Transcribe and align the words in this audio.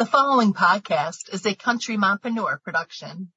The 0.00 0.06
following 0.06 0.54
podcast 0.54 1.30
is 1.30 1.44
a 1.44 1.54
Country 1.54 1.98
Mompreneur 1.98 2.62
production. 2.62 3.32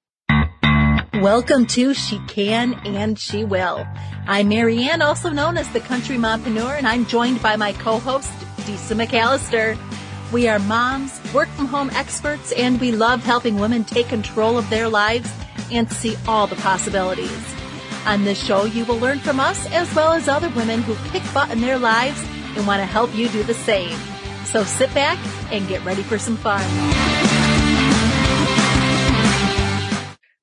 Welcome 1.16 1.66
to 1.66 1.93
She 1.93 2.20
Can 2.20 2.75
and 2.86 3.20
She 3.20 3.43
Will. 3.43 3.86
I'm 4.28 4.47
Marianne, 4.47 5.01
also 5.01 5.29
known 5.29 5.57
as 5.57 5.69
the 5.73 5.81
Country 5.81 6.15
Mompreneur, 6.15 6.77
and 6.77 6.87
I'm 6.87 7.05
joined 7.05 7.41
by 7.41 7.57
my 7.57 7.73
co-host, 7.73 8.31
Disa 8.65 8.95
McAllister. 8.95 9.77
We 10.31 10.47
are 10.47 10.57
moms, 10.59 11.20
work 11.34 11.49
from 11.49 11.65
home 11.65 11.89
experts, 11.89 12.54
and 12.54 12.80
we 12.80 12.93
love 12.93 13.21
helping 13.25 13.59
women 13.59 13.84
take 13.84 14.07
control 14.07 14.57
of 14.57 14.70
their 14.70 14.88
lives 14.88 15.30
and 15.70 15.91
see 15.91 16.16
all 16.30 16.48
the 16.48 16.55
possibilities. 16.55 17.55
On 18.05 18.23
this 18.23 18.41
show, 18.41 18.64
you 18.64 18.86
will 18.86 19.00
learn 19.00 19.20
from 19.20 19.41
us 19.41 19.70
as 19.73 19.93
well 19.93 20.14
as 20.14 20.30
other 20.30 20.48
women 20.52 20.82
who 20.84 20.95
kick 21.09 21.23
butt 21.34 21.52
in 21.52 21.59
their 21.59 21.77
lives 21.77 22.23
and 22.55 22.66
want 22.66 22.80
to 22.80 22.86
help 22.86 23.14
you 23.14 23.27
do 23.27 23.43
the 23.43 23.54
same. 23.54 24.00
So 24.46 24.64
sit 24.64 24.94
back 24.94 25.18
and 25.52 25.68
get 25.68 25.84
ready 25.84 26.04
for 26.04 26.18
some 26.20 26.38
fun. 26.38 26.62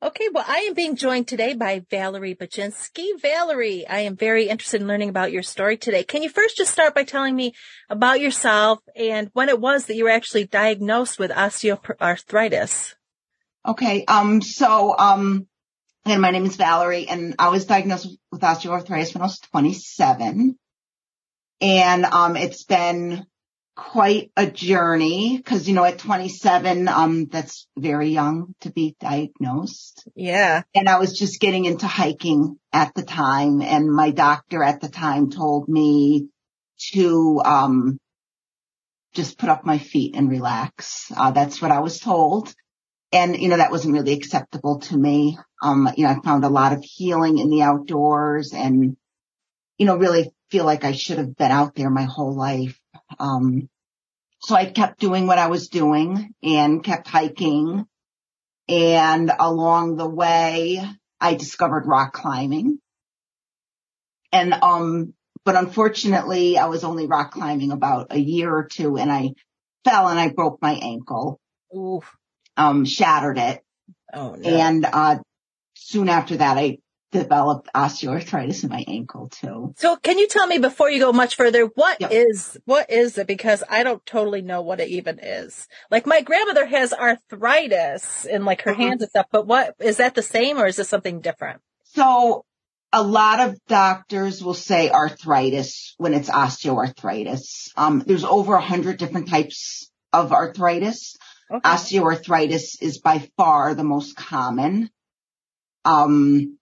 Okay, 0.03 0.29
well, 0.33 0.45
I 0.49 0.61
am 0.61 0.75
being 0.75 0.97
joined 0.97 1.29
today 1.29 1.53
by 1.53 1.85
Valerie 1.91 2.35
Bachinsky. 2.35 3.21
Valerie, 3.21 3.87
I 3.87 4.01
am 4.01 4.17
very 4.17 4.49
interested 4.49 4.81
in 4.81 4.89
learning 4.89 5.11
about 5.11 5.31
your 5.31 5.43
story 5.43 5.77
today. 5.77 6.05
Can 6.05 6.23
you 6.23 6.31
first 6.31 6.57
just 6.57 6.73
start 6.73 6.95
by 6.95 7.05
telling 7.05 7.37
me 7.37 7.53
about 7.91 8.19
yourself 8.19 8.81
and 8.97 9.31
when 9.35 9.51
it 9.51 9.61
was 9.61 9.87
that 9.87 9.97
you 9.97 10.05
were 10.05 10.11
actually 10.11 10.47
diagnosed 10.47 11.19
with 11.19 11.31
osteoarthritis? 11.31 12.95
Okay, 13.69 14.07
um, 14.07 14.41
so, 14.41 14.97
um, 14.99 15.47
and 16.07 16.23
my 16.23 16.31
name 16.31 16.47
is 16.47 16.57
Valerie 16.57 17.07
and 17.07 17.35
I 17.39 17.51
was 17.51 17.67
diagnosed 17.67 18.09
with 18.33 18.41
osteoarthritis 18.41 19.15
when 19.15 19.23
I 19.23 19.27
was 19.27 19.39
27. 19.39 20.59
And, 21.61 22.05
um, 22.07 22.37
it's 22.37 22.65
been 22.65 23.27
quite 23.81 24.31
a 24.37 24.47
journey 24.47 25.39
because, 25.39 25.67
you 25.67 25.75
know, 25.75 25.85
at 25.85 25.99
27, 25.99 26.87
um, 26.87 27.27
that's 27.27 27.67
very 27.79 28.11
young 28.11 28.55
to 28.61 28.71
be 28.71 28.95
diagnosed. 29.01 30.07
Yeah. 30.15 30.63
And 30.75 30.87
I 30.87 30.99
was 30.99 31.19
just 31.19 31.41
getting 31.41 31.65
into 31.65 31.87
hiking 31.87 32.59
at 32.75 32.93
the 32.95 33.03
time 33.03 33.63
and 33.63 33.91
my 33.91 34.11
doctor 34.11 34.63
at 34.63 34.83
the 34.83 34.91
time 34.91 35.31
told 35.31 35.67
me 35.67 36.29
to, 36.93 37.41
um, 37.43 37.99
just 39.15 39.39
put 39.39 39.49
up 39.49 39.65
my 39.65 39.79
feet 39.79 40.15
and 40.15 40.29
relax. 40.29 41.11
Uh, 41.17 41.31
that's 41.31 41.63
what 41.63 41.73
I 41.73 41.81
was 41.81 41.99
told. 42.01 42.55
And, 43.13 43.35
you 43.35 43.49
know, 43.49 43.57
that 43.57 43.73
wasn't 43.73 43.95
really 43.95 44.13
acceptable 44.13 44.81
to 44.81 44.97
me. 44.97 45.39
Um, 45.63 45.89
you 45.97 46.05
know, 46.05 46.11
I 46.11 46.21
found 46.23 46.45
a 46.45 46.51
lot 46.51 46.75
of 46.75 46.85
healing 46.85 47.39
in 47.39 47.49
the 47.49 47.63
outdoors 47.63 48.53
and, 48.53 48.97
you 49.81 49.87
know, 49.87 49.97
really 49.97 50.31
feel 50.51 50.67
like 50.67 50.85
I 50.85 50.93
should 50.93 51.17
have 51.17 51.35
been 51.35 51.51
out 51.51 51.75
there 51.75 51.89
my 51.89 52.03
whole 52.03 52.37
life. 52.37 52.79
Um, 53.19 53.71
so 54.43 54.55
I 54.55 54.67
kept 54.67 55.01
doing 55.01 55.27
what 55.27 55.39
I 55.39 55.47
was 55.47 55.69
doing 55.69 56.35
and 56.43 56.85
kept 56.85 57.09
hiking. 57.09 57.87
And 58.69 59.33
along 59.41 59.97
the 59.97 60.09
way, 60.09 60.85
I 61.19 61.33
discovered 61.33 61.87
rock 61.87 62.13
climbing. 62.13 62.79
And, 64.33 64.53
um, 64.53 65.15
but 65.47 65.57
unfortunately 65.57 66.59
I 66.59 66.67
was 66.67 66.85
only 66.85 67.07
rock 67.07 67.31
climbing 67.31 67.73
about 67.73 68.09
a 68.11 68.19
year 68.19 68.55
or 68.55 68.65
two 68.65 68.99
and 68.99 69.11
I 69.11 69.31
fell 69.87 70.09
and 70.09 70.21
I 70.21 70.29
broke 70.29 70.61
my 70.61 70.75
ankle. 70.75 71.41
Oof. 71.75 72.05
Um, 72.55 72.85
shattered 72.85 73.39
it. 73.39 73.63
Oh, 74.13 74.35
no. 74.35 74.47
And, 74.47 74.85
uh, 74.85 75.21
soon 75.75 76.11
after 76.11 76.37
that, 76.37 76.59
I 76.59 76.81
developed 77.13 77.69
osteoarthritis 77.75 78.63
in 78.65 78.71
my 78.71 78.85
ankle 78.87 79.29
too. 79.29 79.75
So 79.77 79.97
can 79.97 80.19
you 80.19 80.29
tell 80.29 80.47
me 80.47 80.59
before 80.59 80.91
you 80.91 81.01
go 81.01 81.13
much 81.13 81.37
further, 81.37 81.65
what 81.67 82.01
Yep. 82.01 82.11
is 82.13 82.57
what 82.65 82.91
is 82.91 83.19
it? 83.19 83.27
Because 83.27 83.63
I 83.69 83.83
don't 83.83 84.05
totally 84.07 84.43
know 84.43 84.63
what 84.63 84.81
it 84.81 84.89
even 84.89 85.19
is. 85.21 85.67
Like 85.91 86.07
my 86.07 86.21
grandmother 86.21 86.67
has 86.67 86.93
arthritis 86.93 88.25
in 88.27 88.45
like 88.45 88.63
her 88.63 88.73
Mhm. 88.73 88.77
hands 88.77 89.03
and 89.03 89.11
stuff, 89.11 89.27
but 89.31 89.47
what 89.47 89.75
is 89.81 89.97
that 89.99 90.15
the 90.15 90.23
same 90.23 90.59
or 90.59 90.67
is 90.67 90.77
this 90.77 90.89
something 90.89 91.21
different? 91.21 91.61
So 91.85 92.45
a 92.93 93.03
lot 93.03 93.41
of 93.41 93.57
doctors 93.67 94.43
will 94.43 94.55
say 94.55 94.91
arthritis 94.91 95.95
when 95.99 96.15
it's 96.15 96.31
osteoarthritis. 96.31 97.71
Um, 97.77 98.03
there's 98.07 98.25
over 98.25 98.55
a 98.55 98.61
hundred 98.61 98.99
different 98.99 99.29
types 99.29 99.91
of 100.13 100.33
arthritis. 100.33 101.17
Okay. 101.51 101.69
Osteoarthritis 101.69 102.81
is 102.81 102.99
by 102.99 103.29
far 103.37 103.75
the 103.75 103.85
most 103.85 104.17
common. 104.17 104.91
Um, 105.85 106.59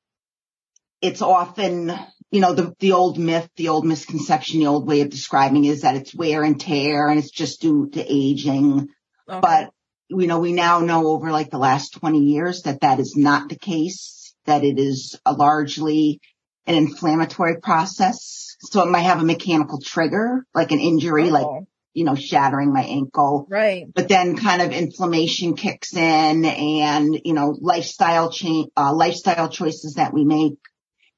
it's 1.00 1.22
often, 1.22 1.92
you 2.30 2.40
know, 2.40 2.54
the, 2.54 2.74
the 2.78 2.92
old 2.92 3.18
myth, 3.18 3.48
the 3.56 3.68
old 3.68 3.86
misconception, 3.86 4.60
the 4.60 4.66
old 4.66 4.86
way 4.86 5.00
of 5.00 5.10
describing 5.10 5.64
is 5.64 5.82
that 5.82 5.96
it's 5.96 6.14
wear 6.14 6.42
and 6.42 6.60
tear 6.60 7.08
and 7.08 7.18
it's 7.18 7.30
just 7.30 7.60
due 7.60 7.88
to 7.90 8.04
aging. 8.06 8.88
Okay. 9.28 9.40
But, 9.40 9.70
you 10.08 10.26
know, 10.26 10.40
we 10.40 10.52
now 10.52 10.80
know 10.80 11.08
over 11.08 11.30
like 11.30 11.50
the 11.50 11.58
last 11.58 11.90
20 11.94 12.18
years 12.18 12.62
that 12.62 12.80
that 12.80 12.98
is 12.98 13.14
not 13.16 13.48
the 13.48 13.58
case, 13.58 14.34
that 14.46 14.64
it 14.64 14.78
is 14.78 15.18
a 15.24 15.32
largely 15.32 16.20
an 16.66 16.74
inflammatory 16.74 17.60
process. 17.60 18.56
So 18.60 18.82
it 18.82 18.90
might 18.90 19.02
have 19.02 19.20
a 19.20 19.24
mechanical 19.24 19.80
trigger, 19.80 20.44
like 20.54 20.72
an 20.72 20.80
injury, 20.80 21.30
like, 21.30 21.46
Oh, 21.46 21.66
you 21.94 22.04
know, 22.04 22.14
shattering 22.14 22.72
my 22.72 22.82
ankle 22.82 23.46
right. 23.50 23.86
but 23.92 24.06
then 24.06 24.36
kind 24.36 24.62
of 24.62 24.70
inflammation 24.70 25.56
kicks 25.56 25.96
in 25.96 26.44
and, 26.44 27.20
you 27.24 27.32
know, 27.32 27.56
lifestyle 27.60 28.30
change, 28.30 28.68
uh, 28.76 28.94
lifestyle 28.94 29.48
choices 29.48 29.94
that 29.94 30.12
we 30.14 30.24
make 30.24 30.58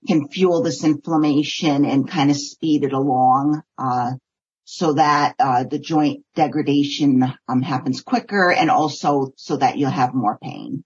can 0.06 0.28
fuel 0.28 0.62
this 0.62 0.84
inflammation 0.84 1.84
and 1.84 2.08
kind 2.08 2.30
of 2.30 2.36
speed 2.36 2.84
it 2.84 2.92
along, 2.92 3.62
uh, 3.78 4.12
so 4.64 4.94
that, 4.94 5.34
uh, 5.38 5.64
the 5.64 5.78
joint 5.78 6.24
degradation, 6.36 7.24
um, 7.48 7.62
happens 7.62 8.00
quicker 8.02 8.52
and 8.52 8.70
also 8.70 9.32
so 9.36 9.56
that 9.56 9.78
you'll 9.78 9.90
have 9.90 10.14
more 10.14 10.38
pain. 10.42 10.84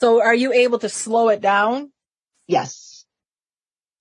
So 0.00 0.20
are 0.22 0.34
you 0.34 0.52
able 0.52 0.78
to 0.80 0.88
slow 0.88 1.28
it 1.28 1.40
down? 1.40 1.92
Yes. 2.46 3.04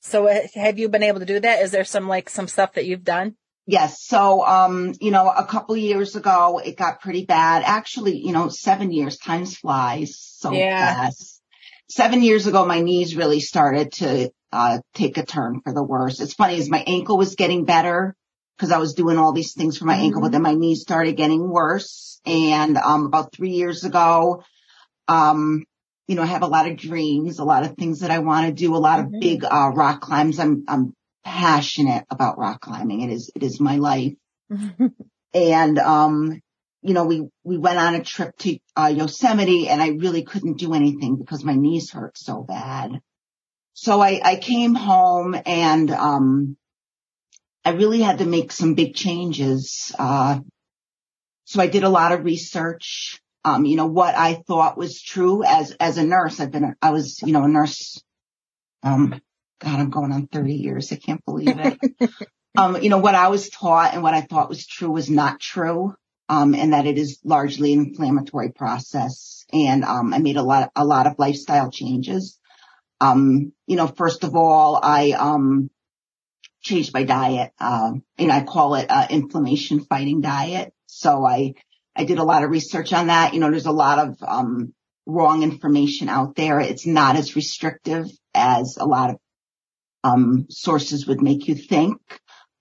So 0.02 0.28
uh, 0.28 0.40
have 0.56 0.80
you 0.80 0.90
been 0.90 1.04
able 1.04 1.20
to 1.20 1.26
do 1.26 1.40
that? 1.40 1.62
Is 1.62 1.72
there 1.72 1.84
some 1.84 2.08
like 2.08 2.30
some 2.30 2.48
stuff 2.48 2.74
that 2.74 2.86
you've 2.86 3.04
done? 3.04 3.36
Yes. 3.68 4.02
So, 4.02 4.46
um, 4.46 4.94
you 5.00 5.12
know, 5.12 5.30
a 5.30 5.46
couple 5.46 5.78
years 5.78 6.16
ago, 6.16 6.60
it 6.64 6.76
got 6.78 7.02
pretty 7.02 7.26
bad. 7.26 7.64
Actually, 7.64 8.18
you 8.18 8.32
know, 8.32 8.50
seven 8.50 8.92
years, 8.92 9.18
times 9.18 9.58
flies 9.58 10.18
so 10.20 10.52
Yeah. 10.52 10.96
fast. 10.96 11.41
Seven 11.92 12.24
years 12.24 12.48
ago, 12.48 12.66
my 12.66 12.80
knees 12.80 13.18
really 13.18 13.42
started 13.42 13.92
to, 13.94 14.32
uh, 14.54 14.80
take 14.94 15.18
a 15.18 15.26
turn 15.26 15.60
for 15.62 15.74
the 15.74 15.84
worse. 15.84 16.22
It's 16.22 16.34
funny 16.34 16.56
is 16.58 16.70
my 16.70 16.82
ankle 16.88 17.18
was 17.18 17.36
getting 17.36 17.66
better 17.66 18.16
because 18.56 18.72
I 18.72 18.78
was 18.78 18.94
doing 18.94 19.18
all 19.18 19.34
these 19.34 19.54
things 19.56 19.78
for 19.78 19.84
my 19.84 19.98
ankle, 19.98 20.22
but 20.22 20.32
then 20.32 20.42
my 20.42 20.54
knees 20.54 20.82
started 20.84 21.18
getting 21.18 21.50
worse. 21.50 22.22
And, 22.26 22.78
um, 22.78 23.08
about 23.08 23.34
three 23.36 23.50
years 23.52 23.84
ago, 23.84 24.42
um, 25.10 25.66
you 26.08 26.16
know, 26.16 26.22
I 26.22 26.28
have 26.28 26.44
a 26.44 26.48
lot 26.48 26.66
of 26.70 26.78
dreams, 26.78 27.40
a 27.40 27.44
lot 27.44 27.66
of 27.66 27.76
things 27.76 28.00
that 28.00 28.12
I 28.12 28.20
want 28.20 28.48
to 28.48 28.54
do, 28.54 28.74
a 28.74 28.78
lot 28.78 29.00
Mhm. 29.00 29.06
of 29.08 29.20
big, 29.20 29.44
uh, 29.44 29.72
rock 29.74 30.00
climbs. 30.00 30.40
I'm, 30.40 30.64
I'm 30.70 30.94
passionate 31.26 32.06
about 32.10 32.38
rock 32.38 32.62
climbing. 32.62 33.02
It 33.02 33.12
is, 33.12 33.30
it 33.36 33.44
is 33.44 33.60
my 33.60 33.76
life. 33.76 34.14
And, 35.34 35.78
um, 35.80 36.40
you 36.82 36.94
know, 36.94 37.06
we, 37.06 37.28
we 37.44 37.58
went 37.58 37.78
on 37.78 37.96
a 37.96 38.04
trip 38.04 38.36
to, 38.40 38.58
uh, 38.76 38.94
Yosemite 38.96 39.68
and 39.70 39.82
I 39.82 39.90
really 39.90 40.24
couldn't 40.24 40.58
do 40.58 40.74
anything 40.74 41.16
because 41.16 41.44
my 41.44 41.54
knees 41.54 41.92
hurt 41.92 42.18
so 42.18 42.42
bad. 42.42 43.02
So 43.74 44.02
I, 44.02 44.20
I 44.24 44.36
came 44.36 44.74
home 44.74 45.36
and, 45.46 45.92
um, 45.92 46.58
I 47.64 47.72
really 47.72 48.02
had 48.02 48.18
to 48.20 48.26
make 48.26 48.52
some 48.52 48.74
big 48.74 48.96
changes. 48.96 49.94
Uh, 49.98 50.40
so 51.46 51.62
I 51.62 51.68
did 51.68 51.84
a 51.84 51.90
lot 51.90 52.12
of 52.12 52.24
research. 52.26 53.22
Um, 53.44 53.66
you 53.66 53.76
know, 53.76 53.88
what 53.88 54.16
I 54.16 54.36
thought 54.48 54.78
was 54.78 55.02
true 55.02 55.44
as, 55.44 55.72
as 55.80 55.98
a 55.98 56.04
nurse. 56.04 56.40
I've 56.40 56.52
been, 56.52 56.64
a, 56.64 56.76
I 56.82 56.92
was, 56.92 57.22
you 57.22 57.34
know, 57.34 57.44
a 57.44 57.48
nurse. 57.48 58.04
Um, 58.84 59.22
God, 59.60 59.80
I'm 59.80 59.90
going 59.92 60.12
on 60.12 60.28
30 60.28 60.56
years. 60.56 60.92
I 60.92 60.96
can't 60.96 61.24
believe 61.26 61.58
it. 61.60 61.80
um, 62.58 62.82
you 62.82 62.90
know, 62.90 62.98
what 62.98 63.16
I 63.16 63.28
was 63.28 63.50
taught 63.50 63.94
and 63.94 64.02
what 64.02 64.14
I 64.14 64.22
thought 64.22 64.50
was 64.50 64.66
true 64.66 64.92
was 64.92 65.10
not 65.10 65.40
true. 65.40 65.94
Um, 66.32 66.56
and 66.56 66.72
that 66.72 66.86
it 66.86 66.98
is 66.98 67.20
largely 67.26 67.74
an 67.74 67.88
inflammatory 67.88 68.54
process. 68.54 69.46
And, 69.52 69.84
um, 69.84 70.14
I 70.14 70.20
made 70.20 70.38
a 70.38 70.42
lot, 70.42 70.72
a 70.78 70.86
lot 70.86 71.06
of 71.06 71.20
lifestyle 71.20 71.70
changes. 71.70 72.40
Um, 73.02 73.52
you 73.68 73.76
know, 73.76 73.88
first 73.88 74.24
of 74.24 74.34
all, 74.34 74.80
I, 74.82 75.12
um, 75.12 75.70
changed 76.62 76.94
my 76.94 77.04
diet. 77.04 77.52
Um, 77.60 78.04
and 78.18 78.32
I 78.32 78.44
call 78.46 78.76
it, 78.76 78.86
uh, 78.90 79.08
inflammation 79.10 79.82
fighting 79.82 80.22
diet. 80.22 80.74
So 80.86 81.26
I, 81.26 81.56
I 81.98 82.06
did 82.06 82.18
a 82.18 82.24
lot 82.24 82.46
of 82.46 82.50
research 82.50 82.94
on 82.94 83.08
that. 83.08 83.34
You 83.34 83.42
know, 83.42 83.52
there's 83.52 83.66
a 83.66 83.72
lot 83.74 84.00
of, 84.00 84.16
um, 84.26 84.74
wrong 85.06 85.44
information 85.44 86.08
out 86.08 86.36
there. 86.38 86.62
It's 86.62 86.88
not 86.88 87.18
as 87.18 87.36
restrictive 87.36 88.06
as 88.34 88.78
a 88.80 88.86
lot 88.86 89.10
of, 89.10 89.18
um, 90.06 90.46
sources 90.50 91.06
would 91.08 91.22
make 91.22 91.50
you 91.50 91.56
think. 91.56 91.98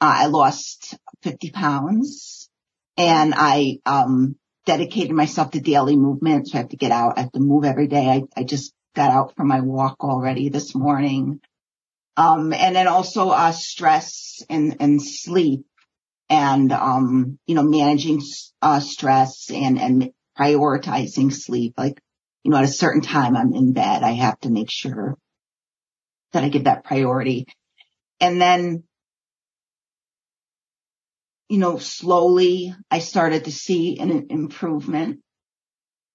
Uh, 0.01 0.25
I 0.25 0.27
lost 0.27 0.97
50 1.23 1.53
pounds 1.53 2.50
and 2.97 3.35
I, 3.37 3.79
um, 3.87 4.37
dedicated 4.67 5.13
myself 5.13 5.53
to 5.53 5.61
daily 5.61 5.97
movement. 5.97 6.49
So 6.49 6.59
I 6.59 6.61
have 6.61 6.69
to 6.71 6.77
get 6.77 6.93
out. 6.93 7.17
I 7.17 7.23
have 7.23 7.33
to 7.33 7.41
move 7.41 7.65
every 7.65 7.87
day. 7.87 8.07
I, 8.07 8.23
I 8.37 8.45
just 8.45 8.73
got 8.95 9.11
out 9.11 9.35
for 9.37 9.45
my 9.45 9.61
walk 9.61 10.05
already 10.05 10.49
this 10.51 10.75
morning. 10.75 11.41
Um, 12.17 12.53
and 12.53 12.77
then 12.77 12.87
also, 12.87 13.31
uh, 13.31 13.53
stress 13.53 14.43
and, 14.51 14.77
and 14.81 15.03
sleep 15.03 15.65
and, 16.29 16.73
um, 16.73 17.39
you 17.47 17.55
know, 17.55 17.63
managing, 17.63 18.21
uh, 18.61 18.81
stress 18.81 19.51
and, 19.51 19.81
and 19.81 20.11
prioritizing 20.39 21.33
sleep. 21.33 21.75
Like, 21.79 22.01
you 22.45 22.51
know, 22.51 22.59
at 22.59 22.65
a 22.65 22.69
certain 22.69 23.03
time 23.03 23.37
I'm 23.37 23.55
in 23.55 23.73
bed, 23.73 24.03
I 24.03 24.13
have 24.13 24.39
to 24.41 24.51
make 24.51 24.71
sure 24.71 25.17
that 26.33 26.45
I 26.45 26.49
give 26.49 26.65
that 26.65 26.85
priority. 26.85 27.47
And 28.21 28.41
then, 28.41 28.85
you 31.51 31.59
know, 31.59 31.79
slowly 31.79 32.77
I 32.93 33.01
started 33.01 33.47
to 33.47 33.53
see 33.53 33.99
an 33.99 34.29
improvement. 34.31 35.19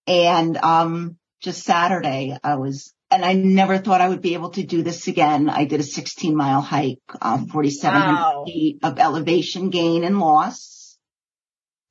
And, 0.08 0.56
um, 0.56 1.18
just 1.42 1.64
Saturday 1.64 2.38
I 2.42 2.56
was, 2.56 2.94
and 3.12 3.26
I 3.26 3.34
never 3.34 3.78
thought 3.78 4.00
I 4.00 4.08
would 4.08 4.22
be 4.22 4.36
able 4.36 4.52
to 4.52 4.64
do 4.64 4.82
this 4.82 5.10
again. 5.10 5.50
I 5.50 5.66
did 5.66 5.82
a 5.82 5.84
16 5.84 6.36
mile 6.38 6.62
hike, 6.62 7.02
um, 7.22 7.48
4,700 7.48 8.14
wow. 8.14 8.44
feet 8.46 8.80
of 8.82 8.98
elevation 8.98 9.72
gain 9.72 10.06
and 10.06 10.22
loss. 10.22 10.98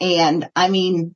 And 0.01 0.49
I 0.57 0.71
mean, 0.71 1.15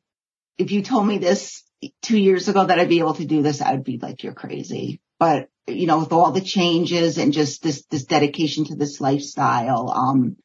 if 0.59 0.71
you 0.71 0.83
told 0.83 1.07
me 1.07 1.17
this 1.17 1.65
two 2.03 2.19
years 2.19 2.49
ago 2.49 2.67
that 2.67 2.79
I'd 2.79 2.91
be 2.91 2.99
able 2.99 3.15
to 3.15 3.25
do 3.25 3.41
this, 3.41 3.63
I 3.63 3.73
would 3.73 3.85
be 3.85 3.99
like, 3.99 4.23
you're 4.23 4.35
crazy. 4.35 5.01
But, 5.19 5.49
you 5.67 5.87
know, 5.87 6.01
with 6.01 6.13
all 6.13 6.31
the 6.33 6.43
changes 6.43 7.17
and 7.17 7.33
just 7.33 7.63
this, 7.63 7.87
this 7.87 8.05
dedication 8.05 8.67
to 8.67 8.75
this 8.75 9.01
lifestyle, 9.01 9.91
um, 9.91 10.37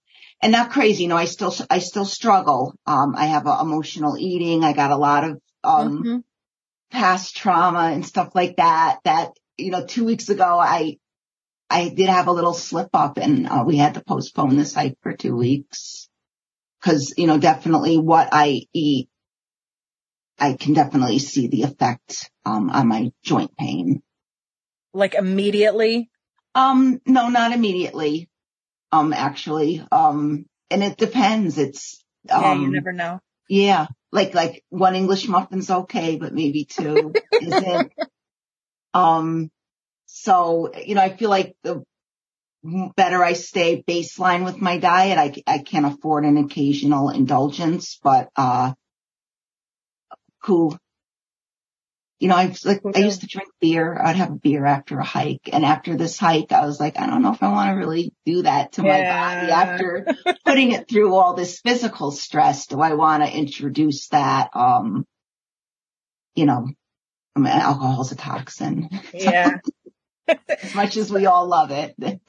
and 0.44 0.52
not 0.52 0.72
crazy, 0.72 1.04
you 1.04 1.10
know, 1.10 1.18
I 1.18 1.26
still, 1.26 1.54
I 1.70 1.80
still 1.80 2.06
struggle. 2.06 2.76
Um, 2.86 3.16
I 3.16 3.28
have 3.28 3.48
emotional 3.48 4.18
eating. 4.18 4.64
I 4.64 4.74
got 4.74 4.92
a 4.92 4.98
lot 4.98 5.24
of, 5.24 5.40
um, 5.64 6.04
mm-hmm. 6.04 6.18
past 6.92 7.36
trauma 7.36 7.92
and 7.92 8.06
stuff 8.06 8.36
like 8.36 8.58
that, 8.58 9.00
that, 9.06 9.32
you 9.58 9.72
know, 9.72 9.86
two 9.86 10.06
weeks 10.06 10.30
ago, 10.30 10.60
I, 10.60 10.98
I 11.70 11.90
did 11.90 12.10
have 12.10 12.28
a 12.28 12.32
little 12.32 12.54
slip 12.54 12.90
up 12.94 13.18
and 13.18 13.48
uh, 13.48 13.64
we 13.66 13.78
had 13.78 13.96
to 13.96 14.04
postpone 14.04 14.58
the 14.58 14.72
hike 14.76 14.98
for 15.02 15.14
two 15.14 15.36
weeks. 15.36 16.10
Cause, 16.84 17.14
you 17.18 17.28
know, 17.28 17.38
definitely 17.38 17.98
what 17.98 18.30
I 18.34 18.64
eat 18.74 19.08
I 20.40 20.54
can 20.54 20.74
definitely 20.74 21.20
see 21.20 21.48
the 21.48 21.64
effect 21.64 22.30
um, 22.46 22.70
on 22.70 22.88
my 22.88 23.12
joint 23.24 23.56
pain. 23.58 24.02
Like 24.94 25.14
immediately? 25.16 26.10
Um, 26.56 27.02
no, 27.06 27.30
not 27.30 27.52
immediately. 27.52 28.30
Um, 28.94 29.12
actually, 29.12 29.84
um, 29.92 30.46
and 30.70 30.84
it 30.84 30.98
depends. 30.98 31.58
It's 31.58 32.04
um, 32.30 32.42
yeah, 32.44 32.54
you 32.54 32.66
um, 32.68 32.72
never 32.72 32.94
know. 32.94 33.20
Yeah, 33.50 33.88
like 34.12 34.36
like 34.36 34.64
one 34.70 34.96
English 34.96 35.28
muffin's 35.28 35.72
okay, 35.72 36.18
but 36.18 36.32
maybe 36.32 36.66
two 36.66 37.12
isn't. 37.42 37.92
Um, 38.94 39.50
so 40.06 40.72
you 40.78 40.94
know, 40.94 41.02
I 41.02 41.18
feel 41.18 41.32
like 41.32 41.56
the 41.64 41.84
better 42.96 43.24
I 43.24 43.34
stay 43.34 43.84
baseline 43.88 44.46
with 44.46 44.62
my 44.62 44.78
diet, 44.78 45.18
I 45.18 45.42
I 45.48 45.58
can 45.58 45.86
afford 45.86 46.26
an 46.26 46.38
occasional 46.38 47.10
indulgence, 47.10 48.00
but 48.04 48.30
uh 48.36 48.74
cool. 50.44 50.78
You 52.24 52.30
know, 52.30 52.38
I 52.38 52.56
like, 52.64 52.80
I 52.96 53.00
used 53.00 53.20
to 53.20 53.28
drink 53.28 53.50
beer. 53.60 54.02
I'd 54.02 54.16
have 54.16 54.32
a 54.32 54.36
beer 54.36 54.66
after 54.66 54.98
a 54.98 55.04
hike. 55.04 55.50
And 55.52 55.66
after 55.66 55.98
this 55.98 56.18
hike, 56.18 56.54
I 56.54 56.66
was 56.66 56.80
like, 56.80 56.98
I 56.98 57.06
don't 57.06 57.22
know 57.22 57.34
if 57.34 57.44
I 57.44 57.52
want 57.52 57.72
to 57.72 57.76
really 57.76 58.14
do 58.26 58.44
that 58.44 58.72
to 58.74 58.82
yeah. 58.82 58.88
my 58.88 59.42
body 59.42 59.52
after 59.52 60.08
putting 60.46 60.72
it 60.72 60.88
through 60.88 61.14
all 61.14 61.34
this 61.34 61.60
physical 61.60 62.12
stress. 62.12 62.68
Do 62.68 62.80
I 62.80 62.94
want 62.94 63.24
to 63.24 63.38
introduce 63.38 64.08
that? 64.08 64.52
Um, 64.56 65.06
you 66.34 66.46
know, 66.46 66.66
I 67.36 67.40
mean, 67.40 67.52
alcohol's 67.52 68.14
a 68.14 68.16
toxin. 68.16 68.88
Yeah. 69.14 69.58
as 70.48 70.74
much 70.74 70.96
as 70.96 71.12
we 71.12 71.26
all 71.26 71.46
love 71.46 71.72
it. 71.72 72.22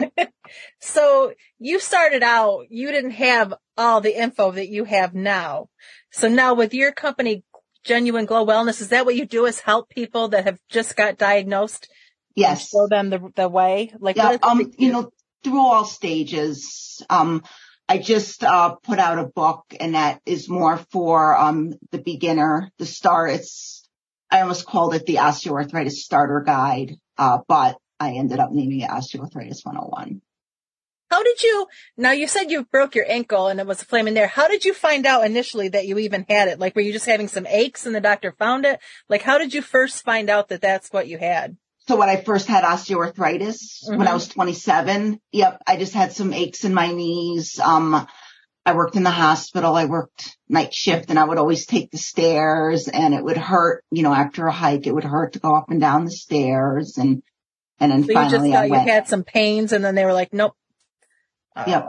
so 0.81 1.35
you 1.61 1.79
started 1.79 2.25
out, 2.25 2.65
you 2.69 2.91
didn't 2.91 3.13
have 3.13 3.55
all 3.79 4.01
the 4.01 4.21
info 4.21 4.51
that 4.51 4.69
you 4.69 4.83
have 4.83 5.15
now. 5.15 5.69
So 6.11 6.27
now 6.27 6.55
with 6.55 6.75
your 6.75 6.91
company 6.91 7.45
Genuine 7.85 8.25
Glow 8.25 8.47
Wellness. 8.47 8.81
Is 8.81 8.89
that 8.89 9.05
what 9.05 9.15
you 9.15 9.27
do 9.27 9.47
is 9.47 9.61
help 9.61 9.89
people 9.89 10.29
that 10.29 10.45
have 10.45 10.59
just 10.69 10.97
got 10.97 11.19
diagnosed? 11.19 11.89
Yes. 12.35 12.71
Show 12.71 12.89
them 12.89 13.11
the, 13.11 13.31
the 13.37 13.49
way? 13.49 13.93
Like, 13.99 14.17
yeah, 14.17 14.39
um, 14.43 14.73
you 14.79 14.93
know, 14.93 15.11
through 15.45 15.61
all 15.61 15.85
stages. 15.85 17.05
Um, 17.09 17.45
I 17.89 17.99
just, 17.99 18.43
uh, 18.43 18.77
put 18.77 18.99
out 18.99 19.19
a 19.19 19.27
book 19.27 19.65
and 19.79 19.95
that 19.95 20.21
is 20.25 20.49
more 20.49 20.79
for, 20.91 21.37
um, 21.37 21.75
the 21.93 21.99
beginner, 21.99 22.73
the 22.79 22.87
star. 22.87 23.29
It's, 23.29 23.89
I 24.31 24.41
almost 24.41 24.67
called 24.67 24.95
it 24.95 25.07
the 25.07 25.17
osteoarthritis 25.17 25.93
starter 25.93 26.41
guide. 26.41 26.97
Uh, 27.17 27.39
but 27.47 27.77
I 28.01 28.13
ended 28.13 28.41
up 28.41 28.51
naming 28.51 28.81
it 28.81 28.91
osteoarthritis 28.91 29.65
101. 29.65 30.21
How 31.11 31.23
did 31.23 31.43
you, 31.43 31.67
now 31.97 32.13
you 32.13 32.27
said 32.27 32.51
you 32.51 32.65
broke 32.65 32.95
your 32.95 33.09
ankle 33.09 33.49
and 33.49 33.61
it 33.61 33.67
was 33.67 33.83
a 33.83 33.85
flame 33.85 34.09
in 34.09 34.15
there. 34.15 34.27
How 34.27 34.49
did 34.49 34.65
you 34.65 34.75
find 34.75 35.07
out 35.07 35.25
initially 35.25 35.69
that 35.69 35.87
you 35.87 35.99
even 35.99 36.25
had 36.29 36.49
it? 36.49 36.59
Like, 36.59 36.75
were 36.75 36.83
you 36.83 36.93
just 36.93 37.07
having 37.07 37.29
some 37.29 37.47
aches 37.47 37.87
and 37.87 37.95
the 37.95 38.01
doctor 38.01 38.33
found 38.33 38.65
it? 38.65 38.81
Like, 39.09 39.23
how 39.23 39.39
did 39.39 39.55
you 39.55 39.63
first 39.63 40.05
find 40.05 40.31
out 40.31 40.49
that 40.49 40.61
that's 40.61 40.91
what 40.91 41.07
you 41.07 41.19
had? 41.19 41.57
So 41.87 41.97
when 41.97 42.09
I 42.09 42.17
first 42.17 42.49
had 42.49 42.65
osteoarthritis 42.65 43.85
mm-hmm. 43.85 43.99
when 43.99 44.07
I 44.07 44.11
mm-hmm. 44.11 44.15
was 44.15 44.29
27, 44.29 45.21
yep, 45.33 45.63
I 45.67 45.77
just 45.77 45.93
had 45.93 46.13
some 46.13 46.33
aches 46.33 46.65
in 46.65 46.73
my 46.73 46.91
knees. 46.91 47.59
Um, 47.61 48.07
I 48.67 48.75
worked 48.75 48.97
in 48.97 49.03
the 49.03 49.11
hospital. 49.11 49.75
I 49.75 49.85
worked 49.85 50.39
night 50.49 50.73
shift 50.73 51.11
and 51.11 51.19
I 51.19 51.25
would 51.25 51.37
always 51.37 51.67
take 51.67 51.91
the 51.91 51.99
stairs 51.99 52.89
and 52.89 53.13
it 53.13 53.23
would 53.23 53.37
hurt, 53.37 53.85
you 53.91 54.03
know, 54.03 54.15
after 54.15 54.47
a 54.47 54.53
hike, 54.53 54.87
it 54.87 54.95
would 54.95 55.05
hurt 55.05 55.35
to 55.35 55.41
go 55.41 55.55
up 55.55 55.71
and 55.71 55.81
down 55.81 56.07
the 56.07 56.11
stairs 56.11 56.97
and, 56.97 57.23
and 57.79 57.93
then 57.93 58.05
so 58.05 58.15
finally 58.15 58.49
you 58.49 58.55
just 58.55 58.65
I 58.65 58.69
went, 58.69 58.87
you 58.87 58.93
had 58.93 59.09
some 59.09 59.25
pains 59.25 59.73
and 59.73 59.85
then 59.85 59.95
they 59.95 60.07
were 60.07 60.15
like, 60.15 60.33
nope, 60.33 60.57
uh, 61.55 61.65
yep. 61.67 61.89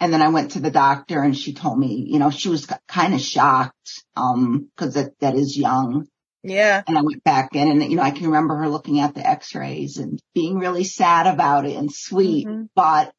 And 0.00 0.12
then 0.12 0.22
I 0.22 0.28
went 0.28 0.52
to 0.52 0.60
the 0.60 0.70
doctor 0.70 1.22
and 1.22 1.36
she 1.36 1.54
told 1.54 1.78
me, 1.78 2.04
you 2.08 2.18
know, 2.18 2.30
she 2.30 2.48
was 2.48 2.66
kind 2.88 3.14
of 3.14 3.20
shocked, 3.20 4.04
um, 4.16 4.68
cause 4.76 4.94
that, 4.94 5.18
that 5.20 5.34
is 5.34 5.56
young. 5.56 6.06
Yeah. 6.42 6.82
And 6.86 6.98
I 6.98 7.02
went 7.02 7.24
back 7.24 7.54
in 7.54 7.70
and, 7.70 7.82
you 7.82 7.96
know, 7.96 8.02
I 8.02 8.10
can 8.10 8.26
remember 8.26 8.56
her 8.56 8.68
looking 8.68 9.00
at 9.00 9.14
the 9.14 9.26
x-rays 9.26 9.96
and 9.98 10.20
being 10.34 10.58
really 10.58 10.84
sad 10.84 11.26
about 11.26 11.64
it 11.64 11.76
and 11.76 11.90
sweet, 11.90 12.46
mm-hmm. 12.46 12.64
but, 12.74 13.12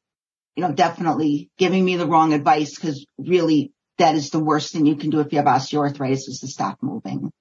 you 0.55 0.63
know, 0.63 0.73
definitely 0.73 1.49
giving 1.57 1.83
me 1.83 1.95
the 1.95 2.07
wrong 2.07 2.33
advice 2.33 2.75
because 2.75 3.05
really 3.17 3.71
that 3.97 4.15
is 4.15 4.29
the 4.29 4.43
worst 4.43 4.73
thing 4.73 4.85
you 4.85 4.95
can 4.95 5.09
do 5.09 5.21
if 5.21 5.31
you 5.31 5.37
have 5.39 5.47
osteoarthritis 5.47 6.27
is 6.27 6.39
to 6.41 6.47
stop 6.47 6.77
moving. 6.81 7.31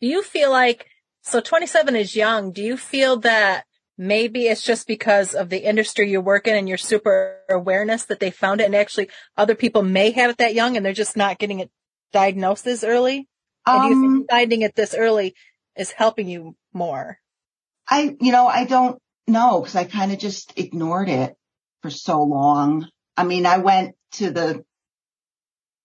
Do 0.00 0.06
you 0.06 0.22
feel 0.22 0.50
like, 0.50 0.86
so 1.22 1.40
27 1.40 1.96
is 1.96 2.16
young. 2.16 2.52
Do 2.52 2.62
you 2.62 2.76
feel 2.76 3.20
that 3.20 3.64
maybe 4.00 4.46
it's 4.46 4.62
just 4.62 4.86
because 4.86 5.34
of 5.34 5.50
the 5.50 5.58
industry 5.58 6.10
you 6.10 6.22
work 6.22 6.46
in 6.46 6.56
and 6.56 6.66
your 6.66 6.78
super 6.78 7.36
awareness 7.50 8.06
that 8.06 8.18
they 8.18 8.30
found 8.30 8.62
it 8.62 8.64
and 8.64 8.74
actually 8.74 9.10
other 9.36 9.54
people 9.54 9.82
may 9.82 10.10
have 10.10 10.30
it 10.30 10.38
that 10.38 10.54
young 10.54 10.74
and 10.74 10.84
they're 10.84 10.94
just 10.94 11.18
not 11.18 11.38
getting 11.38 11.60
it 11.60 11.70
diagnosed 12.10 12.66
as 12.66 12.82
early? 12.82 13.28
Um, 13.66 13.82
and 13.82 13.90
you 13.90 14.00
think 14.00 14.30
finding 14.30 14.62
it 14.62 14.74
this 14.74 14.94
early 14.94 15.34
is 15.76 15.92
helping 15.92 16.28
you 16.28 16.56
more? 16.72 17.18
I, 17.86 18.16
you 18.18 18.32
know, 18.32 18.46
I 18.46 18.64
don't 18.64 18.98
know 19.28 19.60
because 19.60 19.76
I 19.76 19.84
kind 19.84 20.12
of 20.12 20.18
just 20.18 20.58
ignored 20.58 21.10
it 21.10 21.34
for 21.82 21.90
so 21.90 22.22
long. 22.22 22.88
I 23.18 23.24
mean, 23.24 23.44
I 23.44 23.58
went 23.58 23.96
to 24.12 24.30
the, 24.30 24.64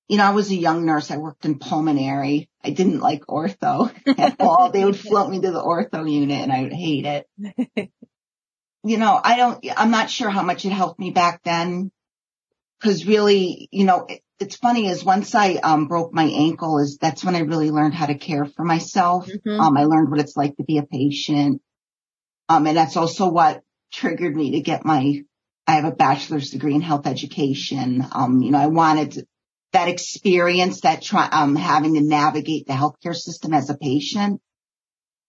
you 0.08 0.18
know, 0.18 0.24
I 0.24 0.32
was 0.32 0.50
a 0.52 0.56
young 0.56 0.86
nurse. 0.86 1.12
I 1.12 1.18
worked 1.18 1.44
in 1.44 1.60
pulmonary. 1.60 2.50
I 2.64 2.70
didn't 2.70 3.02
like 3.02 3.26
ortho 3.26 3.94
at 4.18 4.40
all. 4.40 4.72
they 4.72 4.86
would 4.86 4.98
float 4.98 5.30
me 5.30 5.42
to 5.42 5.52
the 5.52 5.62
ortho 5.62 6.10
unit 6.10 6.44
and 6.44 6.54
I 6.54 6.62
would 6.62 6.74
hate 6.74 7.06
it. 7.06 7.92
you 8.86 8.98
know, 8.98 9.20
I 9.22 9.36
don't, 9.36 9.66
I'm 9.76 9.92
not 9.92 10.12
sure 10.12 10.30
how 10.30 10.44
much 10.44 10.64
it 10.64 10.72
helped 10.72 11.00
me 11.00 11.10
back 11.10 11.42
then. 11.44 11.92
Cause 12.84 13.06
really, 13.06 13.68
you 13.72 13.84
know, 13.84 14.06
it, 14.08 14.22
it's 14.40 14.58
funny 14.58 14.88
is 14.88 15.04
once 15.04 15.34
I, 15.34 15.56
um, 15.56 15.88
broke 15.88 16.14
my 16.14 16.26
ankle 16.26 16.80
is 16.80 16.98
that's 17.02 17.24
when 17.24 17.36
I 17.36 17.40
really 17.40 17.72
learned 17.72 17.96
how 17.96 18.06
to 18.06 18.16
care 18.16 18.46
for 18.46 18.64
myself. 18.64 19.28
Mm-hmm. 19.28 19.60
Um, 19.60 19.78
I 19.78 19.86
learned 19.86 20.12
what 20.12 20.20
it's 20.20 20.38
like 20.38 20.56
to 20.58 20.64
be 20.64 20.78
a 20.78 20.84
patient. 20.84 21.62
Um, 22.48 22.68
and 22.68 22.78
that's 22.78 22.96
also 22.96 23.30
what 23.30 23.62
triggered 23.92 24.36
me 24.36 24.52
to 24.52 24.60
get 24.60 24.86
my, 24.86 25.24
I 25.66 25.74
have 25.74 25.86
a 25.86 25.92
bachelor's 25.92 26.52
degree 26.52 26.76
in 26.76 26.82
health 26.82 27.08
education. 27.08 28.06
Um, 28.12 28.42
you 28.42 28.52
know, 28.52 28.60
I 28.60 28.68
wanted 28.68 29.26
that 29.72 29.88
experience 29.88 30.82
that 30.82 31.02
try, 31.02 31.28
um, 31.32 31.56
having 31.56 31.96
to 31.96 32.02
navigate 32.02 32.68
the 32.68 32.74
healthcare 32.74 33.16
system 33.16 33.54
as 33.54 33.70
a 33.70 33.78
patient, 33.78 34.42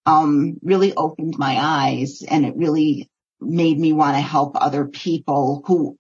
um, 0.05 0.59
really 0.63 0.95
opened 0.95 1.37
my 1.39 1.57
eyes 1.59 2.23
and 2.29 2.45
it 2.45 2.55
really 2.57 3.09
made 3.40 3.78
me 3.78 3.93
want 3.93 4.16
to 4.16 4.21
help 4.21 4.52
other 4.55 4.87
people 4.87 5.62
who 5.66 5.97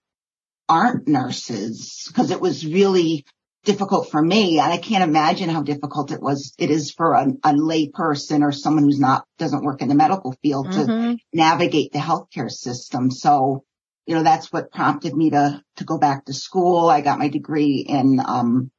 aren't 0.68 1.06
nurses 1.06 2.04
because 2.08 2.30
it 2.30 2.40
was 2.40 2.66
really 2.66 3.24
difficult 3.64 4.10
for 4.10 4.22
me. 4.22 4.58
And 4.58 4.72
I 4.72 4.78
can't 4.78 5.04
imagine 5.04 5.48
how 5.48 5.62
difficult 5.62 6.12
it 6.12 6.22
was, 6.22 6.54
it 6.58 6.70
is 6.70 6.92
for 6.92 7.12
a, 7.12 7.26
a 7.44 7.52
lay 7.52 7.88
person 7.88 8.42
or 8.42 8.52
someone 8.52 8.84
who's 8.84 9.00
not, 9.00 9.26
doesn't 9.38 9.64
work 9.64 9.82
in 9.82 9.88
the 9.88 9.94
medical 9.94 10.34
field 10.42 10.68
mm-hmm. 10.68 11.12
to 11.12 11.16
navigate 11.32 11.92
the 11.92 11.98
healthcare 11.98 12.50
system. 12.50 13.10
So, 13.10 13.64
you 14.06 14.14
know, 14.14 14.22
that's 14.22 14.52
what 14.52 14.72
prompted 14.72 15.14
me 15.14 15.30
to, 15.30 15.62
to 15.76 15.84
go 15.84 15.98
back 15.98 16.24
to 16.24 16.32
school. 16.32 16.88
I 16.88 17.00
got 17.00 17.18
my 17.18 17.28
degree 17.28 17.84
in, 17.86 18.20
um, 18.24 18.70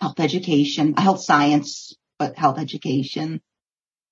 health 0.00 0.18
education, 0.18 0.94
health 0.94 1.22
science, 1.22 1.94
but 2.18 2.36
health 2.36 2.58
education. 2.58 3.40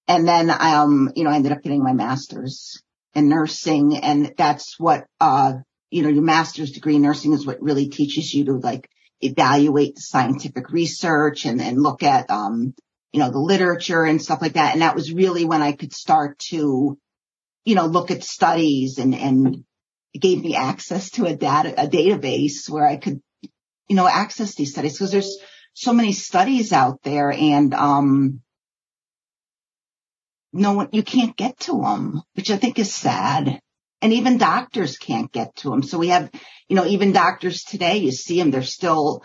And 0.07 0.27
then, 0.27 0.51
um, 0.51 1.11
you 1.17 1.25
know, 1.25 1.31
I 1.31 1.37
ended 1.37 1.53
up 1.53 1.63
getting 1.63 1.83
my 1.83 1.93
master's 1.93 2.81
in 3.15 3.29
nursing. 3.29 3.97
And 3.97 4.33
that's 4.37 4.79
what, 4.79 5.05
uh, 5.21 5.55
you 5.91 6.03
know, 6.03 6.09
your 6.09 6.23
master's 6.23 6.73
degree 6.73 6.97
in 6.97 7.03
nursing 7.03 7.33
is 7.33 7.47
what 7.47 7.63
really 7.63 7.89
teaches 7.89 8.33
you 8.33 8.45
to 8.47 8.53
like 8.53 8.89
evaluate 9.21 9.97
the 9.97 10.01
scientific 10.01 10.71
research 10.71 11.45
and, 11.45 11.61
and 11.61 11.83
look 11.83 12.03
at, 12.03 12.31
um, 12.31 12.75
you 13.13 13.21
know, 13.21 13.31
the 13.31 13.39
literature 13.39 14.05
and 14.05 14.23
stuff 14.23 14.41
like 14.41 14.55
that. 14.55 14.73
And 14.73 14.83
that 14.83 14.95
was 14.95 15.13
really 15.13 15.45
when 15.45 15.63
I 15.63 15.73
could 15.73 15.93
start 15.93 16.39
to, 16.51 16.97
you 17.65 17.75
know, 17.75 17.87
look 17.87 18.11
at 18.11 18.23
studies 18.23 18.99
and, 18.99 19.15
and 19.15 19.65
it 20.15 20.23
gave 20.23 20.43
me 20.43 20.55
access 20.55 21.11
to 21.13 21.27
a 21.27 21.37
data, 21.37 21.75
a 21.77 21.89
database 21.89 22.69
where 22.69 22.87
I 22.87 22.97
could, 22.97 23.21
you 23.89 23.97
know, 23.97 24.07
access 24.07 24.55
these 24.55 24.73
studies 24.73 24.93
because 24.93 25.13
there's 25.13 25.39
so 25.75 25.93
many 25.93 26.13
studies 26.13 26.73
out 26.73 27.01
there 27.03 27.31
and, 27.33 27.75
um, 27.75 28.41
no 30.53 30.73
one, 30.73 30.89
you 30.93 31.03
can't 31.03 31.37
get 31.37 31.59
to 31.61 31.81
them, 31.81 32.23
which 32.35 32.51
I 32.51 32.57
think 32.57 32.79
is 32.79 32.93
sad. 32.93 33.61
And 34.03 34.13
even 34.15 34.39
doctors 34.39 34.97
can't 34.97 35.31
get 35.31 35.55
to 35.57 35.71
them. 35.71 35.83
So 35.83 35.99
we 35.99 36.09
have, 36.09 36.31
you 36.69 36.77
know, 36.77 36.87
even 36.87 37.13
doctors 37.13 37.63
today, 37.63 37.99
you 37.99 38.13
see 38.13 38.39
them, 38.39 38.51
they're 38.51 38.63
still, 38.63 39.23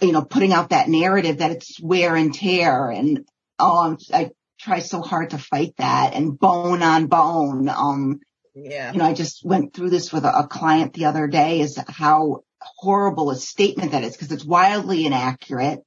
you 0.00 0.12
know, 0.12 0.24
putting 0.24 0.52
out 0.52 0.70
that 0.70 0.88
narrative 0.88 1.38
that 1.38 1.50
it's 1.50 1.80
wear 1.82 2.14
and 2.14 2.32
tear. 2.32 2.90
And, 2.90 3.26
oh, 3.58 3.96
I 4.12 4.30
try 4.60 4.78
so 4.78 5.02
hard 5.02 5.30
to 5.30 5.38
fight 5.38 5.74
that 5.78 6.14
and 6.14 6.38
bone 6.38 6.82
on 6.82 7.06
bone. 7.06 7.68
Um, 7.68 8.20
yeah. 8.54 8.92
You 8.92 8.98
know, 8.98 9.04
I 9.04 9.14
just 9.14 9.44
went 9.44 9.74
through 9.74 9.90
this 9.90 10.12
with 10.12 10.24
a, 10.24 10.38
a 10.38 10.46
client 10.46 10.94
the 10.94 11.06
other 11.06 11.26
day 11.26 11.60
is 11.60 11.76
how 11.88 12.42
horrible 12.60 13.30
a 13.30 13.36
statement 13.36 13.92
that 13.92 14.04
is 14.04 14.12
because 14.12 14.30
it's 14.30 14.44
wildly 14.44 15.06
inaccurate 15.06 15.80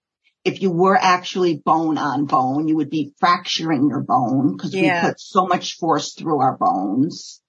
if 0.47 0.61
you 0.61 0.71
were 0.71 0.95
actually 0.95 1.57
bone 1.57 1.97
on 1.97 2.25
bone, 2.25 2.69
you 2.69 2.77
would 2.77 2.89
be 2.89 3.11
fracturing 3.19 3.89
your 3.89 4.01
bone 4.01 4.55
because 4.55 4.73
yeah. 4.73 5.03
we 5.03 5.09
put 5.09 5.19
so 5.19 5.45
much 5.45 5.75
force 5.75 6.13
through 6.13 6.39
our 6.39 6.55
bones. 6.55 7.41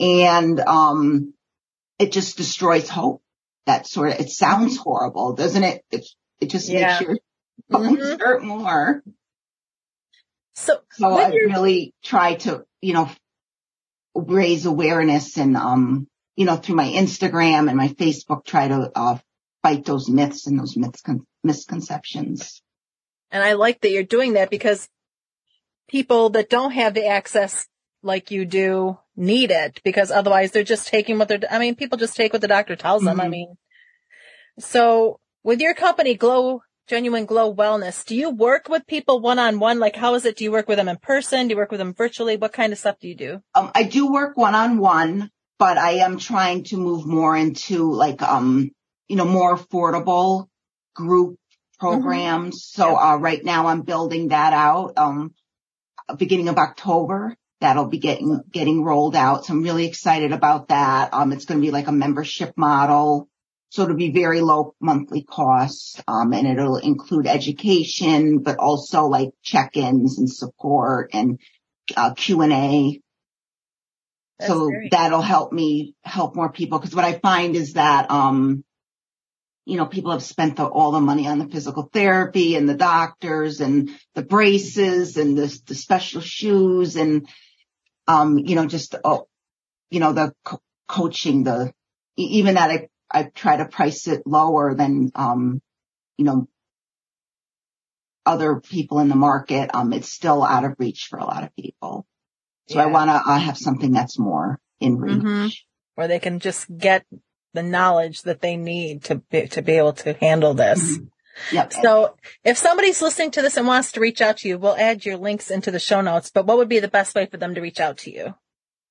And, 0.00 0.58
um, 0.58 1.34
it 1.98 2.10
just 2.10 2.38
destroys 2.38 2.88
hope. 2.88 3.22
That 3.66 3.86
sort 3.86 4.12
of, 4.12 4.20
it 4.20 4.30
sounds 4.30 4.78
horrible, 4.78 5.34
doesn't 5.34 5.62
it? 5.62 5.84
It, 5.90 6.06
it 6.40 6.50
just 6.50 6.68
yeah. 6.68 6.98
makes 6.98 7.00
your 7.02 7.18
bones 7.68 7.98
mm-hmm. 7.98 8.20
hurt 8.20 8.42
more. 8.42 9.04
So, 10.54 10.78
so 10.92 11.12
I 11.12 11.28
really 11.28 11.94
try 12.02 12.36
to, 12.36 12.64
you 12.80 12.94
know, 12.94 13.10
raise 14.14 14.64
awareness 14.64 15.36
and, 15.36 15.56
um, 15.56 16.08
you 16.34 16.46
know, 16.46 16.56
through 16.56 16.76
my 16.76 16.88
Instagram 16.88 17.68
and 17.68 17.76
my 17.76 17.88
Facebook, 17.88 18.46
try 18.46 18.68
to, 18.68 18.90
uh, 18.94 19.18
fight 19.62 19.84
those 19.84 20.08
myths 20.08 20.46
and 20.46 20.58
those 20.58 20.76
myths 20.76 21.02
misconceptions. 21.42 22.62
And 23.30 23.42
I 23.42 23.54
like 23.54 23.80
that 23.80 23.90
you're 23.90 24.02
doing 24.02 24.34
that 24.34 24.50
because 24.50 24.88
people 25.88 26.30
that 26.30 26.50
don't 26.50 26.72
have 26.72 26.94
the 26.94 27.06
access 27.06 27.66
like 28.02 28.30
you 28.30 28.44
do 28.44 28.98
need 29.16 29.50
it 29.50 29.80
because 29.84 30.10
otherwise 30.10 30.50
they're 30.50 30.64
just 30.64 30.88
taking 30.88 31.18
what 31.18 31.28
they're, 31.28 31.40
I 31.50 31.58
mean, 31.58 31.74
people 31.74 31.98
just 31.98 32.16
take 32.16 32.32
what 32.32 32.42
the 32.42 32.48
doctor 32.48 32.76
tells 32.76 33.02
them. 33.02 33.18
Mm-hmm. 33.18 33.26
I 33.26 33.28
mean, 33.28 33.56
so 34.58 35.20
with 35.42 35.60
your 35.60 35.74
company, 35.74 36.14
Glow, 36.14 36.62
Genuine 36.88 37.26
Glow 37.26 37.54
Wellness, 37.54 38.04
do 38.04 38.16
you 38.16 38.30
work 38.30 38.68
with 38.68 38.86
people 38.86 39.20
one 39.20 39.38
on 39.38 39.58
one? 39.58 39.78
Like, 39.78 39.96
how 39.96 40.14
is 40.14 40.24
it? 40.24 40.36
Do 40.36 40.44
you 40.44 40.52
work 40.52 40.68
with 40.68 40.78
them 40.78 40.88
in 40.88 40.96
person? 40.96 41.48
Do 41.48 41.52
you 41.52 41.56
work 41.56 41.70
with 41.70 41.78
them 41.78 41.94
virtually? 41.94 42.36
What 42.36 42.52
kind 42.52 42.72
of 42.72 42.78
stuff 42.78 42.98
do 43.00 43.08
you 43.08 43.14
do? 43.14 43.42
Um, 43.54 43.70
I 43.74 43.84
do 43.84 44.10
work 44.12 44.36
one 44.36 44.54
on 44.54 44.78
one, 44.78 45.30
but 45.58 45.78
I 45.78 45.92
am 45.92 46.18
trying 46.18 46.64
to 46.64 46.76
move 46.76 47.06
more 47.06 47.36
into 47.36 47.92
like, 47.92 48.20
um, 48.20 48.70
you 49.08 49.16
know, 49.16 49.24
more 49.24 49.56
affordable 49.56 50.48
group 50.94 51.38
programs. 51.78 52.56
Mm-hmm. 52.56 52.82
So, 52.82 52.96
uh, 52.96 53.16
right 53.16 53.44
now 53.44 53.66
I'm 53.66 53.82
building 53.82 54.28
that 54.28 54.52
out. 54.52 54.92
Um, 54.96 55.34
beginning 56.16 56.48
of 56.48 56.58
October, 56.58 57.36
that'll 57.60 57.88
be 57.88 57.98
getting, 57.98 58.40
getting 58.50 58.84
rolled 58.84 59.16
out. 59.16 59.46
So 59.46 59.54
I'm 59.54 59.62
really 59.62 59.86
excited 59.86 60.32
about 60.32 60.68
that. 60.68 61.14
Um, 61.14 61.32
it's 61.32 61.44
going 61.44 61.60
to 61.60 61.66
be 61.66 61.70
like 61.70 61.88
a 61.88 61.92
membership 61.92 62.52
model. 62.56 63.28
So 63.70 63.84
it'll 63.84 63.96
be 63.96 64.12
very 64.12 64.42
low 64.42 64.74
monthly 64.80 65.22
costs. 65.22 66.00
Um, 66.06 66.34
and 66.34 66.46
it'll 66.46 66.76
include 66.76 67.26
education, 67.26 68.38
but 68.40 68.58
also 68.58 69.04
like 69.04 69.30
check-ins 69.42 70.18
and 70.18 70.30
support 70.30 71.10
and, 71.14 71.38
uh, 71.96 72.12
Q 72.14 72.42
and 72.42 72.52
A. 72.52 73.00
So 74.46 74.70
that'll 74.90 75.22
help 75.22 75.52
me 75.52 75.94
help 76.02 76.34
more 76.34 76.50
people. 76.50 76.80
Cause 76.80 76.94
what 76.94 77.04
I 77.04 77.18
find 77.20 77.54
is 77.54 77.74
that, 77.74 78.10
um, 78.10 78.64
you 79.64 79.76
know, 79.76 79.86
people 79.86 80.10
have 80.10 80.22
spent 80.22 80.56
the, 80.56 80.64
all 80.64 80.90
the 80.92 81.00
money 81.00 81.28
on 81.28 81.38
the 81.38 81.48
physical 81.48 81.88
therapy 81.92 82.56
and 82.56 82.68
the 82.68 82.74
doctors 82.74 83.60
and 83.60 83.90
the 84.14 84.22
braces 84.22 85.16
and 85.16 85.38
the, 85.38 85.60
the 85.66 85.74
special 85.74 86.20
shoes 86.20 86.96
and, 86.96 87.28
um, 88.08 88.38
you 88.38 88.56
know, 88.56 88.66
just, 88.66 88.96
oh, 89.04 89.28
you 89.90 90.00
know, 90.00 90.12
the 90.12 90.32
co- 90.44 90.60
coaching, 90.88 91.44
the, 91.44 91.72
even 92.16 92.54
that 92.54 92.70
I, 92.70 92.88
I 93.10 93.22
try 93.24 93.56
to 93.56 93.66
price 93.66 94.08
it 94.08 94.26
lower 94.26 94.74
than, 94.74 95.12
um, 95.14 95.62
you 96.18 96.24
know, 96.24 96.48
other 98.26 98.60
people 98.60 98.98
in 98.98 99.08
the 99.08 99.16
market. 99.16 99.70
Um, 99.74 99.92
it's 99.92 100.10
still 100.10 100.42
out 100.42 100.64
of 100.64 100.74
reach 100.78 101.06
for 101.08 101.18
a 101.18 101.24
lot 101.24 101.44
of 101.44 101.54
people. 101.54 102.06
So 102.68 102.78
yeah. 102.78 102.84
I 102.84 102.86
want 102.86 103.10
to 103.10 103.14
uh, 103.14 103.38
have 103.38 103.58
something 103.58 103.92
that's 103.92 104.18
more 104.18 104.60
in 104.80 104.98
reach. 104.98 105.18
Mm-hmm. 105.18 105.48
Where 105.94 106.08
they 106.08 106.18
can 106.18 106.40
just 106.40 106.66
get 106.76 107.04
the 107.54 107.62
knowledge 107.62 108.22
that 108.22 108.40
they 108.40 108.56
need 108.56 109.04
to 109.04 109.16
be, 109.16 109.48
to 109.48 109.62
be 109.62 109.72
able 109.72 109.92
to 109.92 110.12
handle 110.14 110.54
this. 110.54 110.80
Mm-hmm. 110.80 111.04
Yep. 111.52 111.72
So 111.72 112.16
if 112.44 112.58
somebody's 112.58 113.00
listening 113.00 113.30
to 113.32 113.42
this 113.42 113.56
and 113.56 113.66
wants 113.66 113.92
to 113.92 114.00
reach 114.00 114.20
out 114.20 114.38
to 114.38 114.48
you, 114.48 114.58
we'll 114.58 114.76
add 114.76 115.04
your 115.04 115.16
links 115.16 115.50
into 115.50 115.70
the 115.70 115.78
show 115.78 116.00
notes, 116.00 116.30
but 116.30 116.46
what 116.46 116.58
would 116.58 116.68
be 116.68 116.80
the 116.80 116.88
best 116.88 117.14
way 117.14 117.26
for 117.26 117.36
them 117.36 117.54
to 117.54 117.60
reach 117.60 117.80
out 117.80 117.98
to 117.98 118.12
you? 118.12 118.34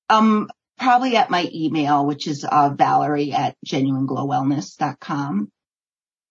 Um, 0.08 0.50
probably 0.78 1.16
at 1.16 1.30
my 1.30 1.48
email, 1.52 2.04
which 2.04 2.26
is, 2.26 2.44
uh, 2.44 2.70
Valerie 2.70 3.32
at 3.32 3.56
genuineglowwellness.com. 3.66 5.52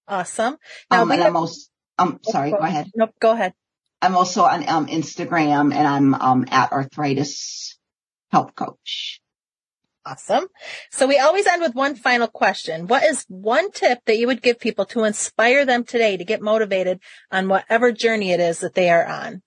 Awesome. 0.08 0.58
Now, 0.90 1.04
um, 1.04 1.12
and 1.12 1.24
I'm 1.24 1.36
also, 1.38 1.70
I'm 1.98 2.20
oh, 2.28 2.32
sorry, 2.32 2.52
go 2.52 2.58
ahead. 2.58 2.92
Nope, 2.96 3.16
go 3.20 3.32
ahead. 3.32 3.54
I'm 4.02 4.16
also 4.16 4.44
on 4.44 4.68
um, 4.68 4.88
Instagram 4.88 5.74
and 5.74 5.88
I'm 5.88 6.14
um, 6.16 6.46
at 6.50 6.72
arthritis 6.72 7.78
health 8.32 8.56
coach. 8.56 9.22
Awesome. 10.04 10.48
So 10.90 11.06
we 11.06 11.20
always 11.20 11.46
end 11.46 11.62
with 11.62 11.76
one 11.76 11.96
final 11.96 12.28
question. 12.28 12.88
What 12.88 13.04
is 13.04 13.24
one 13.28 13.72
tip 13.72 14.00
that 14.06 14.18
you 14.18 14.28
would 14.28 14.42
give 14.42 14.60
people 14.60 14.86
to 14.88 15.04
inspire 15.04 15.64
them 15.64 15.84
today 15.84 16.18
to 16.18 16.26
get 16.26 16.42
motivated 16.42 17.00
on 17.32 17.48
whatever 17.48 17.92
journey 17.92 18.32
it 18.32 18.40
is 18.40 18.60
that 18.60 18.74
they 18.74 18.90
are 18.90 19.06
on? 19.06 19.44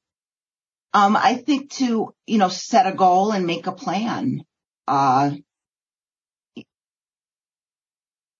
Um, 0.92 1.16
I 1.16 1.34
think 1.34 1.73
to, 1.73 2.14
you 2.26 2.38
know, 2.38 2.49
set 2.49 2.87
a 2.87 2.94
goal 2.94 3.32
and 3.32 3.46
make 3.46 3.66
a 3.66 3.73
plan. 3.73 4.44
Uh, 4.87 5.32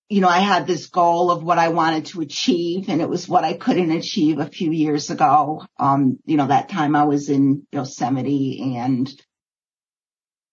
you 0.09 0.21
know, 0.21 0.29
I 0.29 0.39
had 0.39 0.69
this 0.69 0.87
goal 0.87 1.33
of 1.33 1.43
what 1.43 1.59
I 1.59 1.71
wanted 1.71 2.07
to 2.07 2.21
achieve 2.21 2.89
and 2.89 3.01
it 3.01 3.09
was 3.09 3.29
what 3.29 3.43
I 3.43 3.55
couldn't 3.55 3.91
achieve 3.91 4.39
a 4.39 4.47
few 4.47 4.71
years 4.71 5.11
ago. 5.11 5.67
Um, 5.81 6.21
you 6.27 6.37
know, 6.37 6.47
that 6.47 6.69
time 6.69 6.95
I 6.95 7.05
was 7.05 7.29
in 7.29 7.67
Yosemite 7.73 8.75
and 8.77 9.13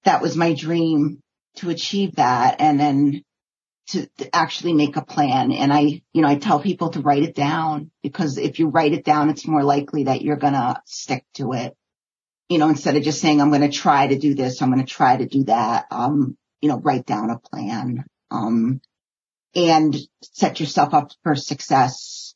that 0.05 0.23
was 0.23 0.35
my 0.35 0.55
dream 0.55 1.21
to 1.57 1.69
achieve 1.69 2.15
that 2.15 2.59
and 2.59 2.79
then 2.79 3.23
to, 3.89 4.07
to, 4.17 4.35
actually 4.35 4.73
make 4.73 4.95
a 4.95 5.03
plan. 5.03 5.51
And 5.51 5.73
I, 5.73 6.01
you 6.13 6.21
know, 6.21 6.27
I 6.27 6.35
tell 6.35 6.59
people 6.59 6.89
to 6.91 7.01
write 7.01 7.23
it 7.23 7.35
down 7.35 7.91
because 8.03 8.37
if 8.37 8.59
you 8.59 8.69
write 8.69 8.93
it 8.93 9.03
down, 9.03 9.29
it's 9.29 9.47
more 9.47 9.63
likely 9.63 10.05
that 10.05 10.21
you're 10.21 10.37
going 10.37 10.53
to 10.53 10.81
stick 10.85 11.25
to 11.35 11.53
it. 11.53 11.75
You 12.49 12.57
know, 12.57 12.69
instead 12.69 12.95
of 12.95 13.03
just 13.03 13.21
saying, 13.21 13.41
I'm 13.41 13.49
going 13.49 13.69
to 13.69 13.69
try 13.69 14.07
to 14.07 14.17
do 14.17 14.33
this, 14.33 14.61
I'm 14.61 14.71
going 14.71 14.85
to 14.85 14.91
try 14.91 15.17
to 15.17 15.25
do 15.25 15.45
that. 15.45 15.85
Um, 15.91 16.37
you 16.61 16.69
know, 16.69 16.79
write 16.79 17.05
down 17.05 17.29
a 17.29 17.39
plan. 17.39 18.05
Um, 18.29 18.81
and 19.55 19.95
set 20.21 20.59
yourself 20.59 20.93
up 20.93 21.11
for 21.23 21.35
success 21.35 22.35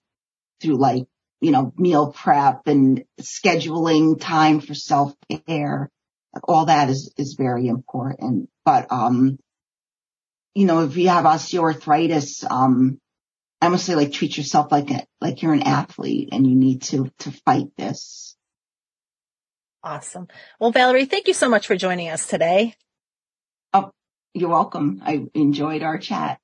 through 0.62 0.78
like, 0.78 1.06
you 1.42 1.52
know, 1.52 1.74
meal 1.78 2.12
prep 2.12 2.68
and 2.68 3.04
scheduling 3.22 4.20
time 4.20 4.60
for 4.60 4.74
self 4.74 5.14
care 5.48 5.90
all 6.44 6.66
that 6.66 6.90
is, 6.90 7.12
is 7.18 7.34
very 7.34 7.68
important. 7.68 8.50
But, 8.64 8.92
um, 8.92 9.38
you 10.54 10.66
know, 10.66 10.84
if 10.84 10.98
you 10.98 11.10
have 11.10 11.26
osteoarthritis, 11.26 12.50
um, 12.50 13.00
I 13.62 13.70
must 13.70 13.86
say 13.86 13.96
like 13.96 14.12
treat 14.12 14.38
yourself 14.38 14.72
like 14.72 14.92
a, 14.92 15.06
like 15.22 15.42
you're 15.42 15.54
an 15.54 15.64
athlete 15.64 16.30
and 16.32 16.46
you 16.46 16.56
need 16.56 16.84
to, 16.84 17.12
to 17.20 17.32
fight 17.32 17.68
this. 17.78 18.36
Awesome. 19.84 20.28
Well, 20.60 20.72
Valerie, 20.72 21.06
thank 21.06 21.28
you 21.28 21.34
so 21.34 21.48
much 21.48 21.68
for 21.68 21.76
joining 21.76 22.10
us 22.10 22.26
today. 22.28 22.76
Oh, 23.74 23.92
you're 24.34 24.50
welcome. 24.50 25.02
I 25.06 25.26
enjoyed 25.34 25.84
our 25.84 26.00
chat. 26.00 26.40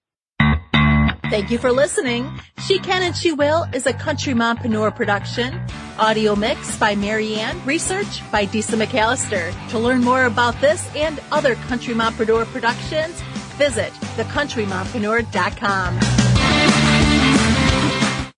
Thank 1.31 1.49
you 1.49 1.57
for 1.57 1.71
listening. 1.71 2.29
She 2.67 2.77
Can 2.77 3.01
and 3.03 3.15
She 3.15 3.31
Will 3.31 3.63
is 3.73 3.87
a 3.87 3.93
country 3.93 4.33
mompreneur 4.33 4.93
production. 4.93 5.57
Audio 5.97 6.35
mix 6.35 6.77
by 6.77 6.93
Marianne. 6.93 7.63
Research 7.63 8.29
by 8.33 8.43
Disa 8.43 8.75
McAllister. 8.75 9.53
To 9.69 9.79
learn 9.79 10.01
more 10.01 10.25
about 10.25 10.59
this 10.59 10.93
and 10.93 11.21
other 11.31 11.55
country 11.55 11.93
mompreneur 11.93 12.45
productions, 12.47 13.21
visit 13.55 13.93
thecountrymompreneur.com. 14.17 16.30